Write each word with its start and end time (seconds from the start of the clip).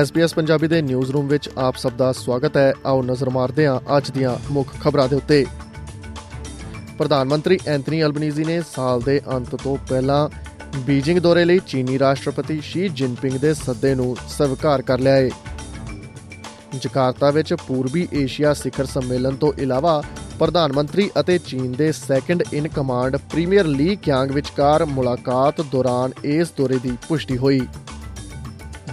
SBS 0.00 0.28
Punjabi 0.36 0.68
ਦੇ 0.68 0.82
news 0.82 1.10
room 1.10 1.28
ਵਿੱਚ 1.28 1.50
ਆਪ 1.58 1.76
ਸਭ 1.76 1.92
ਦਾ 1.92 2.12
ਸਵਾਗਤ 2.12 2.56
ਹੈ। 2.56 2.74
ਆਓ 2.86 3.02
ਨਜ਼ਰ 3.02 3.30
ਮਾਰਦੇ 3.30 3.66
ਹਾਂ 3.66 3.96
ਅੱਜ 3.96 4.10
ਦੀਆਂ 4.10 4.36
ਮੁੱਖ 4.50 4.68
ਖਬਰਾਂ 4.80 5.08
ਦੇ 5.08 5.16
ਉੱਤੇ। 5.16 5.46
ਪ੍ਰਧਾਨ 6.98 7.28
ਮੰਤਰੀ 7.28 7.58
ਐਂਥਨੀ 7.66 8.02
ਅਲਬਨੀਜ਼ੀ 8.02 8.44
ਨੇ 8.44 8.62
ਸਾਲ 8.76 9.00
ਦੇ 9.00 9.20
ਅੰਤ 9.32 9.54
ਤੋਂ 9.56 9.76
ਪਹਿਲਾਂ 9.88 10.28
ਬੀਜਿੰਗ 10.78 11.18
ਦੌਰੇ 11.18 11.44
ਲਈ 11.44 11.60
ਚੀਨੀ 11.66 11.98
ਰਾਸ਼ਟਰਪਤੀ 11.98 12.60
ਸ਼ੀ 12.60 12.88
ਜਿਨਪਿੰਗ 12.88 13.32
ਦੇ 13.32 13.54
ਸੱਦੇ 13.54 13.94
ਨੂੰ 13.94 14.16
ਸਵੀਕਾਰ 14.28 14.82
ਕਰ 14.82 14.98
ਲਿਆ 14.98 15.16
ਹੈ 15.16 15.30
ਜਕਾਰਤਾ 16.78 17.30
ਵਿੱਚ 17.30 17.54
ਪੂਰਬੀ 17.54 18.08
ਏਸ਼ੀਆ 18.12 18.54
ਸਿਖਰ 18.54 18.86
ਸੰਮੇਲਨ 18.86 19.36
ਤੋਂ 19.36 19.52
ਇਲਾਵਾ 19.58 20.02
ਪ੍ਰਧਾਨ 20.38 20.72
ਮੰਤਰੀ 20.72 21.10
ਅਤੇ 21.20 21.38
ਚੀਨ 21.38 21.72
ਦੇ 21.72 21.92
ਸੈਕੰਡ 21.92 22.42
ਇਨ 22.52 22.68
ਕਮਾਂਡ 22.68 23.16
ਪ੍ਰੀਮੀਅਰ 23.16 23.66
ਲੀ 23.66 23.96
ਕਿਆਂਗ 23.96 24.30
ਵਿਚਕਾਰ 24.30 24.84
ਮੁਲਾਕਾਤ 24.84 25.60
ਦੌਰਾਨ 25.60 26.10
ਇਸ 26.24 26.48
ਦੌਰੇ 26.58 26.78
ਦੀ 26.82 26.92
ਪੁਸ਼ਟੀ 27.08 27.36
ਹੋਈ। 27.36 27.60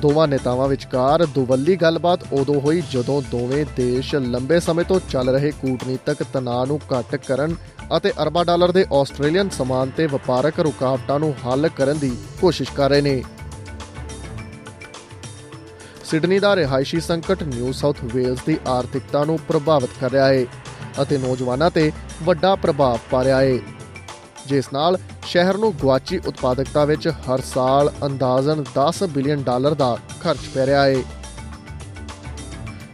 ਦੋਵਾਂ 0.01 0.27
ਨੇਤਾਵਾਂ 0.27 0.67
ਵਿਚਕਾਰ 0.67 1.25
ਦੁਵੱਲੀ 1.25 1.75
ਗੱਲਬਾਤ 1.75 2.19
ਉਦੋਂ 2.33 2.59
ਹੋਈ 2.61 2.81
ਜਦੋਂ 2.91 3.21
ਦੋਵੇਂ 3.31 3.65
ਦੇਸ਼ 3.77 4.13
ਲੰਬੇ 4.15 4.59
ਸਮੇਂ 4.59 4.83
ਤੋਂ 4.85 4.99
ਚੱਲ 5.09 5.29
ਰਹੇ 5.29 5.51
ਕੂਟਨੀਤਕ 5.51 6.23
ਤਣਾਅ 6.33 6.65
ਨੂੰ 6.65 6.79
ਘੱਟ 6.93 7.15
ਕਰਨ 7.15 7.55
ਅਤੇ 7.97 8.11
ਅਰਬਾਂ 8.23 8.43
ਡਾਲਰ 8.45 8.71
ਦੇ 8.71 8.85
ਆਸਟ੍ਰੇਲੀਅਨ 8.93 9.49
ਸਮਾਨ 9.49 9.89
ਤੇ 9.97 10.05
ਵਪਾਰਕ 10.07 10.59
ਰੁਕਾਵਟਾਂ 10.59 11.19
ਨੂੰ 11.19 11.33
ਹੱਲ 11.45 11.69
ਕਰਨ 11.69 11.99
ਦੀ 11.99 12.11
ਕੋਸ਼ਿਸ਼ 12.41 12.71
ਕਰ 12.71 12.89
ਰਹੇ 12.89 13.01
ਨੇ। 13.01 13.23
ਸਿਡਨੀ 16.03 16.39
ਦਾ 16.39 16.55
ਰਿਹਾਇਸ਼ੀ 16.55 16.99
ਸੰਕਟ 16.99 17.43
ਨਿਊ 17.43 17.71
ਸਾਊਥ 17.71 18.03
ਵੇਲਜ਼ 18.13 18.39
ਦੀ 18.45 18.57
ਆਰਥਿਕਤਾ 18.67 19.23
ਨੂੰ 19.23 19.39
ਪ੍ਰਭਾਵਿਤ 19.47 19.89
ਕਰ 20.01 20.11
ਰਿਹਾ 20.11 20.27
ਹੈ 20.27 20.45
ਅਤੇ 21.01 21.17
ਨੌਜਵਾਨਾਂ 21.17 21.69
ਤੇ 21.71 21.91
ਵੱਡਾ 22.23 22.55
ਪ੍ਰਭਾਵ 22.55 22.97
ਪਾ 23.11 23.23
ਰਿਹਾ 23.23 23.41
ਹੈ। 23.41 23.59
ਜਿਸ 24.49 24.73
ਨਾਲ 24.73 24.97
ਸ਼ਹਿਰ 25.25 25.57
ਨੂੰ 25.57 25.73
ਗੁਆਚੀ 25.81 26.17
ਉਤਪਾਦਕਤਾ 26.17 26.85
ਵਿੱਚ 26.85 27.07
ਹਰ 27.07 27.41
ਸਾਲ 27.41 27.91
ਅੰਦਾਜ਼ਨ 28.05 28.63
10 28.77 29.07
ਬਿਲੀਅਨ 29.09 29.43
ਡਾਲਰ 29.43 29.73
ਦਾ 29.73 29.97
ਖਰਚ 30.21 30.47
ਪੈ 30.55 30.65
ਰਿਹਾ 30.65 30.85
ਹੈ 30.85 30.95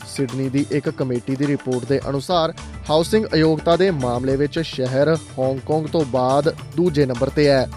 ਸਿਡਨੀ 0.07 0.49
ਦੀ 0.49 0.65
ਇੱਕ 0.71 0.89
ਕਮੇਟੀ 0.89 1.35
ਦੀ 1.35 1.47
ਰਿਪੋਰਟ 1.47 1.85
ਦੇ 1.85 1.99
ਅਨੁਸਾਰ 2.09 2.53
ਹਾਊਸਿੰਗ 2.89 3.25
ਅਯੋਗਤਾ 3.33 3.75
ਦੇ 3.75 3.89
ਮਾਮਲੇ 3.91 4.35
ਵਿੱਚ 4.35 4.59
ਸ਼ਹਿਰ 4.59 5.15
ਹਾਂਗਕਾਂਗ 5.39 5.87
ਤੋਂ 5.87 6.03
ਬਾਅਦ 6.05 6.53
ਦੂਜੇ 6.75 7.05
ਨੰਬਰ 7.05 7.29
ਤੇ 7.29 7.47
ਹੈ। 7.47 7.67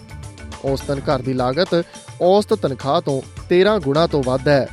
ਔਸਤਨ 0.65 1.01
ਘਰ 1.01 1.23
ਦੀ 1.23 1.33
ਲਾਗਤ 1.33 1.85
ਔਸਤ 2.23 2.55
ਤਨਖਾਹ 2.55 3.01
ਤੋਂ 3.01 3.21
13 3.51 3.79
ਗੁਣਾ 3.85 4.07
ਤੋਂ 4.07 4.23
ਵੱਧ 4.23 4.49
ਹੈ। 4.49 4.67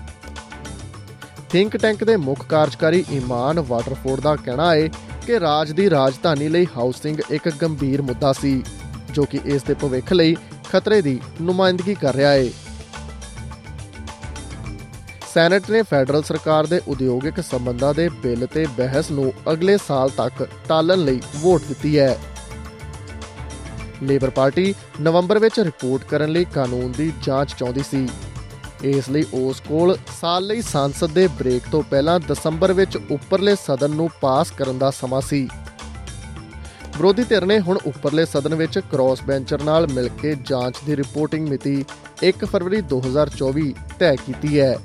ਥਿੰਕ 1.49 1.77
ਟੈਂਕ 1.77 2.03
ਦੇ 2.03 2.15
ਮੁੱਖ 2.17 2.45
ਕਾਰਜਕਾਰੀ 2.45 3.03
ਇਮਾਨ 3.11 3.59
ਵਾਟਰਫੋਰਡ 3.59 4.21
ਦਾ 4.21 4.35
ਕਹਿਣਾ 4.35 4.73
ਹੈ 4.75 4.87
ਕਿ 5.27 5.39
ਰਾਜ 5.39 5.71
ਦੀ 5.71 5.89
ਰਾਜਧਾਨੀ 5.89 6.47
ਲਈ 6.47 6.65
ਹਾਊਸਿੰਗ 6.77 7.19
ਇੱਕ 7.29 7.49
ਗੰਭੀਰ 7.61 8.01
ਮੁੱਦਾ 8.01 8.33
ਸੀ। 8.33 8.63
ਜੋ 9.15 9.23
ਕਿ 9.23 9.39
ਇਸ 9.45 9.63
ਦੇ 9.63 9.73
ਭਵਿੱਖ 9.73 10.13
ਲਈ 10.13 10.35
ਖਤਰੇ 10.71 11.01
ਦੀ 11.01 11.19
ਨੁਮਾਇੰਦਗੀ 11.41 11.93
ਕਰ 11.93 12.15
ਰਿਹਾ 12.15 12.31
ਹੈ 12.31 12.45
ਸੈਨੇਟ 15.33 15.69
ਨੇ 15.69 15.81
ਫੈਡਰਲ 15.81 16.23
ਸਰਕਾਰ 16.23 16.65
ਦੇ 16.65 16.79
ਉਦਯੋਗਿਕ 16.87 17.39
ਸੰਬੰਧਾਂ 17.43 17.93
ਦੇ 17.93 18.09
ਬਿੱਲ 18.23 18.45
ਤੇ 18.45 18.65
ਬਹਿਸ 18.77 19.11
ਨੂੰ 19.11 19.33
ਅਗਲੇ 19.51 19.77
ਸਾਲ 19.87 20.09
ਤੱਕ 20.09 20.47
ਟਾਲਣ 20.67 21.03
ਲਈ 21.05 21.21
ਵੋਟ 21.35 21.61
ਦਿੱਤੀ 21.67 21.97
ਹੈ। 21.99 22.17
ਲੇਬਰ 24.03 24.29
ਪਾਰਟੀ 24.29 24.73
ਨਵੰਬਰ 25.01 25.39
ਵਿੱਚ 25.39 25.59
ਰਿਪੋਰਟ 25.59 26.03
ਕਰਨ 26.03 26.29
ਲਈ 26.29 26.45
ਕਾਨੂੰਨ 26.45 26.91
ਦੀ 26.91 27.11
ਜਾਂਚ 27.23 27.53
ਚਾਹੁੰਦੀ 27.57 27.83
ਸੀ। 27.91 28.07
ਇਸ 28.83 29.09
ਲਈ 29.09 29.23
ਉਸ 29.33 29.59
ਕੋਲ 29.59 29.97
ਸਾਲ 30.21 30.47
ਲਈ 30.47 30.61
ਸੰਸਦ 30.61 31.09
ਦੇ 31.09 31.27
ਬ੍ਰੇਕ 31.27 31.63
ਤੋਂ 31.71 31.83
ਪਹਿਲਾਂ 31.83 32.19
ਦਸੰਬਰ 32.27 32.73
ਵਿੱਚ 32.73 32.97
ਉੱਪਰਲੇ 33.11 33.55
ਸਦਨ 33.55 33.91
ਨੂੰ 33.91 34.09
ਪਾਸ 34.21 34.51
ਕਰਨ 34.51 34.77
ਦਾ 34.77 34.91
ਸਮਾਂ 34.91 35.21
ਸੀ। 35.21 35.47
ਵਿਰੋਧੀ 36.97 37.23
ਧਿਰ 37.23 37.45
ਨੇ 37.45 37.59
ਹੁਣ 37.59 37.77
ਉੱਪਰਲੇ 37.85 38.25
ਸਦਨ 38.25 38.53
ਵਿੱਚ 38.55 38.77
ਕ੍ਰਾਸ 38.91 39.21
ਬੈਂਚਰ 39.23 39.63
ਨਾਲ 39.63 39.87
ਮਿਲ 39.87 40.09
ਕੇ 40.21 40.35
ਜਾਂਚ 40.45 40.75
ਦੀ 40.85 40.95
ਰਿਪੋਰਟਿੰਗ 40.95 41.47
ਮਿਤੀ 41.49 41.83
1 42.23 42.45
ਫਰਵਰੀ 42.45 42.81
2024 42.93 43.71
ਤੈਅ 43.99 44.15
ਕੀਤੀ 44.15 44.59
ਹੈ। 44.59 44.75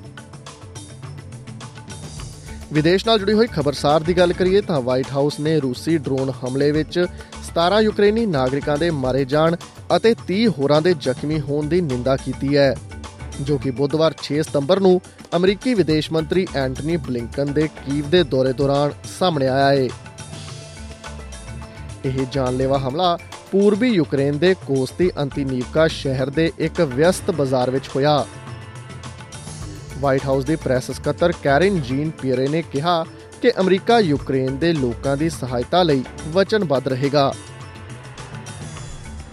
ਵਿਦੇਸ਼ 2.72 3.06
ਨਾਲ 3.06 3.18
ਜੁੜੀ 3.18 3.32
ਹੋਈ 3.32 3.46
ਖਬਰਸਾਰ 3.46 4.00
ਦੀ 4.00 4.16
ਗੱਲ 4.16 4.32
ਕਰੀਏ 4.32 4.60
ਤਾਂ 4.60 4.80
ਵਾਈਟ 4.80 5.06
ਹਾਊਸ 5.12 5.38
ਨੇ 5.40 5.58
ਰੂਸੀ 5.60 5.96
ਡਰੋਨ 5.98 6.32
ਹਮਲੇ 6.44 6.70
ਵਿੱਚ 6.72 6.98
17 7.48 7.80
ਯੂਕਰੇਨੀ 7.82 8.26
ਨਾਗਰਿਕਾਂ 8.26 8.76
ਦੇ 8.78 8.90
ਮਾਰੇ 8.98 9.24
ਜਾਣ 9.24 9.56
ਅਤੇ 9.96 10.14
30 10.28 10.46
ਹੋਰਾਂ 10.58 10.82
ਦੇ 10.82 10.94
ਜ਼ਖਮੀ 11.00 11.40
ਹੋਣ 11.40 11.68
ਦੀ 11.68 11.80
ਨਿੰਦਾ 11.80 12.16
ਕੀਤੀ 12.16 12.56
ਹੈ, 12.56 12.74
ਜੋ 13.40 13.58
ਕਿ 13.58 13.70
ਬੁੱਧਵਾਰ 13.70 14.14
6 14.26 14.42
ਸਤੰਬਰ 14.42 14.80
ਨੂੰ 14.80 15.00
ਅਮਰੀਕੀ 15.36 15.74
ਵਿਦੇਸ਼ 15.74 16.12
ਮੰਤਰੀ 16.12 16.46
ਐਂਟਨੀ 16.56 16.96
ਬਲਿੰਕਨ 17.08 17.52
ਦੇ 17.52 17.68
ਕੀਵ 17.82 18.10
ਦੇ 18.10 18.22
ਦੌਰੇ 18.30 18.52
ਦੌਰਾਨ 18.52 18.92
ਸਾਹਮਣੇ 19.18 19.48
ਆਇਆ 19.48 19.72
ਹੈ। 19.72 19.88
ਇਹ 22.04 22.26
ਜਾਨਲੇਵਾ 22.32 22.78
ਹਮਲਾ 22.78 23.16
ਪੂਰਬੀ 23.50 23.88
ਯੂਕਰੇਨ 23.88 24.38
ਦੇ 24.38 24.54
ਕੋਸਤੀ 24.66 25.10
ਅੰਤੀਨੀਵਕਾ 25.22 25.86
ਸ਼ਹਿਰ 25.88 26.30
ਦੇ 26.30 26.50
ਇੱਕ 26.58 26.80
ਵਿਅਸਤ 26.80 27.30
ਬਾਜ਼ਾਰ 27.30 27.70
ਵਿੱਚ 27.70 27.88
ਹੋਇਆ। 27.96 28.26
ਵਾਈਟ 29.98 30.24
ਹਾਊਸ 30.26 30.44
ਦੀ 30.44 30.56
ਪ੍ਰੈਸ 30.56 30.90
ਸਕੱਤਰ 30.90 31.32
ਕੈਰਨ 31.42 31.80
ਜੀਨ 31.80 32.10
ਪੀਰੇ 32.10 32.48
ਨੇ 32.48 32.62
ਕਿਹਾ 32.62 33.04
ਕਿ 33.42 33.52
ਅਮਰੀਕਾ 33.60 33.98
ਯੂਕਰੇਨ 33.98 34.56
ਦੇ 34.56 34.72
ਲੋਕਾਂ 34.72 35.16
ਦੀ 35.16 35.28
ਸਹਾਇਤਾ 35.30 35.82
ਲਈ 35.82 36.04
ਵਚਨਬੱਧ 36.28 36.88
ਰਹੇਗਾ। 36.88 37.32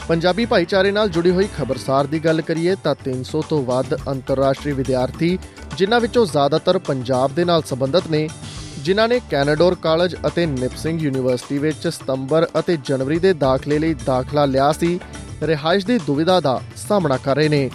ਪੰਜਾਬੀ 0.07 0.45
ਭਾਈਚਾਰੇ 0.45 0.91
ਨਾਲ 0.91 1.09
ਜੁੜੀ 1.09 1.31
ਹੋਈ 1.31 1.47
ਖਬਰਸਾਰ 1.57 2.07
ਦੀ 2.07 2.19
ਗੱਲ 2.19 2.41
ਕਰੀਏ 2.41 2.75
ਤਾਂ 2.83 2.95
300 3.05 3.41
ਤੋਂ 3.49 3.63
ਵੱਧ 3.63 3.93
ਅੰਤਰਰਾਸ਼ਟਰੀ 4.07 4.71
ਵਿਦਿਆਰਥੀ, 4.71 5.37
ਜਿਨ੍ਹਾਂ 5.77 5.99
ਵਿੱਚੋਂ 5.99 6.25
ਜ਼ਿਆਦਾਤਰ 6.25 6.77
ਪੰਜਾਬ 6.77 7.35
ਦੇ 7.35 7.45
ਨਾਲ 7.45 7.63
ਸੰਬੰਧਿਤ 7.63 8.07
ਨੇ 8.07 8.27
ਜਿਨ੍ਹਾਂ 8.77 9.07
ਨੇ 9.07 9.21
ਕੈਨੇਡੋਰ 9.29 9.75
ਕਾਲਜ 9.75 10.15
ਅਤੇ 10.27 10.45
ਨਿਪਸਿੰਗ 10.45 11.01
ਯੂਨੀਵਰਸਿਟੀ 11.01 11.57
ਵਿੱਚ 11.57 11.87
ਸਤੰਬਰ 11.87 12.47
ਅਤੇ 12.59 12.77
ਜਨਵਰੀ 12.85 13.19
ਦੇ 13.19 13.33
ਦਾਖਲੇ 13.33 13.79
ਲਈ 13.79 13.93
ਦਾਖਲਾ 13.93 14.45
ਲਿਆ 14.45 14.71
ਸੀ, 14.71 14.99
ਰਿਹਾਇਸ਼ 15.43 15.85
ਦੀ 15.85 15.97
ਦੁਵਿਧਾ 15.97 16.39
ਦਾ 16.39 16.61
ਸਾਹਮਣਾ 16.75 17.17
ਕਰ 17.17 17.35
ਰਹੇ 17.35 17.49
ਨੇ। 17.49 17.71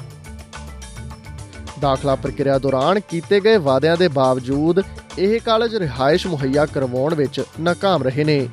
ਦਾਖਲਾ 1.80 2.14
ਪ੍ਰਕਿਰਿਆ 2.14 2.58
ਦੌਰਾਨ 2.58 3.00
ਕੀਤੇ 3.00 3.40
ਗਏ 3.40 3.56
ਵਾਅਦਿਆਂ 3.56 3.96
ਦੇ 3.96 4.08
ਬਾਵਜੂਦ 4.08 4.80
ਇਹ 5.18 5.40
ਕਾਲਜ 5.40 5.76
ਰਿਹਾਇਸ਼ 5.76 6.26
ਮੁਹੱਈਆ 6.26 6.66
ਕਰਵਾਉਣ 6.66 7.14
ਵਿੱਚ 7.14 7.40
ناکਾਮ 7.40 8.02
ਰਹੇ 8.02 8.24
ਨੇ। 8.24 8.48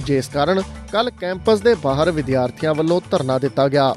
ਜਿਸ 0.00 0.28
ਕਾਰਨ 0.28 0.62
ਕੱਲ 0.92 1.10
ਕੈਂਪਸ 1.10 1.60
ਦੇ 1.60 1.74
ਬਾਹਰ 1.74 2.10
ਵਿਦਿਆਰਥੀਆਂ 2.10 2.74
ਵੱਲੋਂ 2.74 3.00
ਧਰਨਾ 3.10 3.38
ਦਿੱਤਾ 3.38 3.68
ਗਿਆ। 3.68 3.94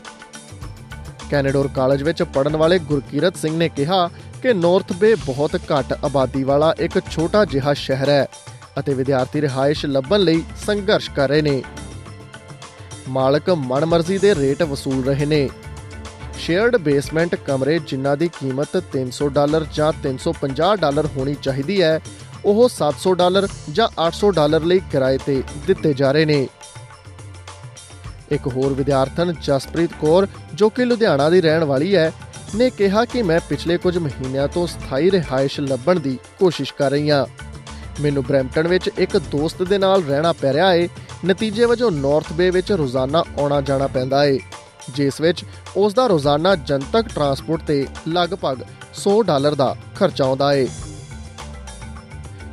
ਕੈਨੇਡੋਰ 1.30 1.70
ਕਾਲਜ 1.76 2.04
ਵਿੱਚ 2.04 2.24
ਪੜਨ 2.24 2.58
ਵਾਲੇ 2.58 2.80
ਗੁਰਕੀਰਤ 2.80 3.36
ਸਿੰਘ 3.36 3.58
ਨੇ 3.58 3.70
ਕਿਹਾ 3.70 4.10
ਕਿ 4.42 4.54
ਨਾਰਥ 4.54 4.94
ਬੇ 4.94 5.16
ਬਹੁਤ 5.16 5.56
ਘੱਟ 5.56 5.94
ਆਬਾਦੀ 6.06 6.44
ਵਾਲਾ 6.44 6.74
ਇੱਕ 6.80 7.00
ਛੋਟਾ 7.12 7.46
ਜਿਹਾ 7.46 7.74
ਸ਼ਹਿਰ 7.74 8.10
ਹੈ 8.10 8.28
ਅਤੇ 8.80 8.94
ਵਿਦਿਆਰਥੀ 8.94 9.42
ਰਿਹਾਇਸ਼ 9.42 9.86
ਲੱਭਣ 9.86 10.20
ਲਈ 10.20 10.44
ਸੰਘਰਸ਼ 10.66 11.12
ਕਰ 11.12 11.30
ਰਹੇ 11.30 11.42
ਨੇ। 11.42 11.64
ਮਾਲਕ 13.10 13.50
ਮਨਮਰਜ਼ੀ 13.50 14.18
ਦੇ 14.18 14.36
ਰੇਟ 14.36 14.64
ਵਸੂਲ 14.64 15.04
ਰਹੇ 15.04 15.26
ਨੇ। 15.26 15.50
ਸ਼ੇਅਰਡ 16.40 16.78
ਬੇਸਮੈਂਟ 16.78 17.36
ਕਮਰੇ 17.36 17.80
ਜਿਨ੍ਹਾਂ 17.88 18.18
ਦੀ 18.18 18.28
ਕੀਮਤ 18.28 18.84
300 18.94 19.30
ਡਾਲਰ 19.30 19.66
ਜਾਂ 19.74 19.94
350 20.04 20.76
ਡਾਲਰ 20.76 21.06
ਹੋਣੀ 21.06 21.36
ਚਾਹੀਦੀ 21.42 21.82
ਹੈ, 21.82 22.00
ਉਹ 22.46 22.70
700 22.70 23.14
ਡਾਲਰ 23.14 23.48
ਜਾਂ 23.72 23.88
800 24.02 24.32
ਡਾਲਰ 24.32 24.64
ਲਈ 24.64 24.80
ਕਿਰਾਏ 24.92 25.18
ਤੇ 25.26 25.44
ਦਿੱਤੇ 25.68 25.94
ਜਾ 25.94 26.12
ਰਹੇ 26.12 26.26
ਨੇ। 26.26 26.48
ਇੱਕ 28.32 28.48
ਹੋਰ 28.48 28.74
ਵਿਦਿਆਰਥਣ 28.74 29.34
ਜਸਪ੍ਰੀਤ 29.42 29.90
ਕੌਰ, 30.02 30.28
ਜੋ 30.54 30.70
ਕਿ 30.70 30.86
ਲੁਧਿਆਣਾ 30.86 31.30
ਦੀ 31.30 31.42
ਰਹਿਣ 31.42 31.64
ਵਾਲੀ 31.64 31.96
ਹੈ 31.96 32.12
ਨੇ 32.56 32.70
ਕਿਹਾ 32.70 33.06
ਕਿ 33.06 33.22
ਮੈਂ 33.22 33.40
ਪਿਛਲੇ 33.50 33.78
ਕੁਝ 33.78 33.98
ਮਹੀਨਿਆਂ 33.98 34.48
ਤੋਂ 34.48 34.68
ਸਥਾਈ 34.68 35.12
ਰਿਹਾਇਸ਼ 35.12 35.60
ਲੱਭਣ 35.60 36.00
ਦੀ 36.00 36.20
ਕੋਸ਼ਿਸ਼ 36.40 36.74
ਕਰ 36.74 36.92
ਰਹੀ 36.92 37.10
ਹਾਂ। 37.10 37.26
ਮੈਨੂੰ 38.02 38.24
ਬ੍ਰੈਂਪਟਨ 38.24 38.68
ਵਿੱਚ 38.68 38.90
ਇੱਕ 38.98 39.18
ਦੋਸਤ 39.18 39.64
ਦੇ 39.64 39.78
ਨਾਲ 39.78 40.04
ਰਹਿਣਾ 40.04 40.34
ਪੈ 40.34 40.54
ਰਿਹਾ 40.54 40.74
ਹੈ 40.74 40.88
ਨਤੀਜੇ 41.26 41.66
ਵਜੋਂ 41.66 41.92
ਨਾਰਥ 41.92 42.34
ਬੇ 42.34 42.50
ਵਿੱਚ 42.50 42.72
ਰੋਜ਼ਾਨਾ 42.72 43.24
ਆਉਣਾ 43.40 43.62
ਜਾਣਾ 43.62 43.88
ਪੈਂਦਾ 43.88 44.24
ਹੈ 44.24 44.38
ਜਿਸ 44.96 45.22
ਵਿੱਚ 45.22 45.46
ਉਸ 45.78 45.94
ਦਾ 45.94 46.08
ਰੋਜ਼ਾਨਾ 46.08 46.56
ਜਨਤਕ 46.56 47.02
ਟਰਾਂਸਪੋਰਟ 47.02 47.62
ਤੇ 47.62 47.88
ਲਗਭਗ 48.08 48.62
100 48.94 49.22
ਡਾਲਰ 49.22 49.56
ਦਾ 49.56 49.76
ਖਰਚਾ 49.96 50.26
ਆਉਂਦਾ 50.26 50.54
ਹੈ 50.54 50.68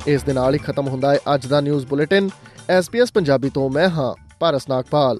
ਇਸ 0.07 0.23
ਦੇ 0.23 0.33
ਨਾਲ 0.33 0.53
ਹੀ 0.53 0.59
ਖਤਮ 0.59 0.87
ਹੁੰਦਾ 0.87 1.13
ਹੈ 1.13 1.19
ਅੱਜ 1.35 1.45
ਦਾ 1.45 1.61
ਨਿਊਜ਼ 1.61 1.85
ਬੁਲੇਟਿਨ। 1.85 2.29
ਐਸਪੀਐਸ 2.69 3.11
ਪੰਜਾਬੀ 3.11 3.49
ਤੋਂ 3.49 3.69
ਮੈਂ 3.69 3.89
ਹਾਂ, 3.89 4.35
ਪਾਰਸ 4.39 4.69
ਨਾਗਪਾਲ। 4.69 5.19